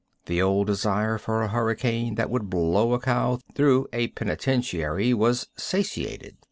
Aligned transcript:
The 0.25 0.41
old 0.41 0.65
desire 0.65 1.19
for 1.19 1.43
a 1.43 1.47
hurricane 1.49 2.15
that 2.15 2.31
would 2.31 2.49
blow 2.49 2.93
a 2.93 2.99
cow 2.99 3.37
through 3.53 3.85
a 3.93 4.07
penitentiary 4.07 5.13
was 5.13 5.45
satiated. 5.55 6.37